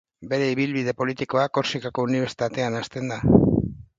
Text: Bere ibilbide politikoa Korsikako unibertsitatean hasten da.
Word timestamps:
Bere 0.29 0.45
ibilbide 0.53 0.95
politikoa 1.01 1.43
Korsikako 1.59 2.05
unibertsitatean 2.09 2.79
hasten 2.83 3.13
da. 3.13 3.21